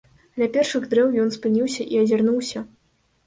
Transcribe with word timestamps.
Ля 0.41 0.45
першых 0.53 0.87
дрэў 0.93 1.11
ён 1.25 1.29
спыніўся 1.35 1.87
і 1.97 2.01
азірнуўся. 2.05 2.65